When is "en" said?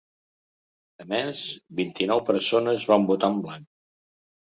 3.37-3.41